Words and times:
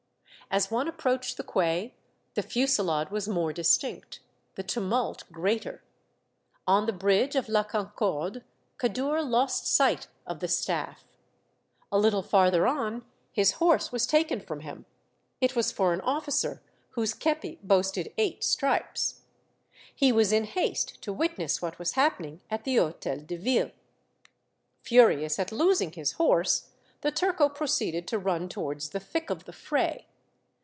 As 0.53 0.69
one 0.69 0.89
approached 0.89 1.37
the 1.37 1.45
quay 1.45 1.95
the 2.33 2.41
fusillade 2.41 3.09
was 3.09 3.25
more 3.25 3.53
distinct, 3.53 4.19
the 4.55 4.63
tumult 4.63 5.23
greater. 5.31 5.81
On 6.67 6.85
the 6.87 6.91
bridge 6.91 7.37
of 7.37 7.47
La 7.47 7.63
Concorde, 7.63 8.43
Kadour 8.77 9.21
lost 9.21 9.65
sight 9.65 10.09
of 10.27 10.41
the 10.41 10.47
staf.'. 10.49 11.05
A 11.89 11.97
little 11.97 12.21
farther 12.21 12.67
on, 12.67 13.05
his 13.31 13.53
horse 13.53 13.93
was 13.93 14.05
taken 14.05 14.41
from 14.41 14.59
hin:. 14.59 14.83
It 15.39 15.55
was 15.55 15.71
for 15.71 15.93
an 15.93 16.01
officer 16.01 16.61
whose 16.89 17.13
kepi 17.13 17.57
boasted 17.63 18.13
eight 18.17 18.43
stripes. 18.43 19.21
He 19.95 20.11
was 20.11 20.33
in 20.33 20.43
haste 20.43 21.01
to 21.03 21.13
witness 21.13 21.61
what 21.61 21.79
was 21.79 21.93
hap 21.93 22.17
pening 22.17 22.41
at 22.49 22.65
the 22.65 22.75
Hotel 22.75 23.21
de 23.21 23.37
Ville. 23.37 23.71
Furious 24.83 25.39
at 25.39 25.53
losing 25.53 25.93
his 25.93 26.13
horse, 26.13 26.71
the 26.99 27.11
turco 27.11 27.47
proceeded 27.47 28.05
to 28.09 28.19
run 28.19 28.49
towards 28.49 28.89
the 28.89 28.99
thick 28.99 29.29
of 29.29 29.45
the 29.45 29.53
fray. 29.53 30.07